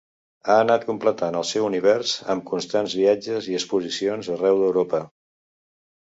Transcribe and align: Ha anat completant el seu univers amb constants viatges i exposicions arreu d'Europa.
Ha 0.51 0.53
anat 0.59 0.85
completant 0.85 1.35
el 1.41 1.43
seu 1.49 1.65
univers 1.65 2.13
amb 2.35 2.43
constants 2.51 2.95
viatges 3.01 3.49
i 3.51 3.53
exposicions 3.59 4.31
arreu 4.37 4.57
d'Europa. 4.63 5.03